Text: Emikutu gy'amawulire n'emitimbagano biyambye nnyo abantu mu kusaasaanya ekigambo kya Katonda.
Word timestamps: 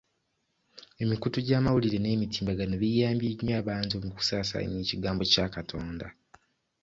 Emikutu 1.03 1.37
gy'amawulire 1.47 1.97
n'emitimbagano 2.01 2.73
biyambye 2.81 3.29
nnyo 3.35 3.53
abantu 3.61 3.93
mu 4.05 4.09
kusaasaanya 4.17 4.77
ekigambo 4.83 5.21
kya 5.31 5.45
Katonda. 5.55 6.07